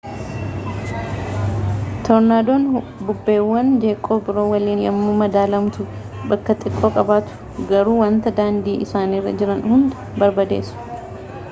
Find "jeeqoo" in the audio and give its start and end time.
3.83-4.17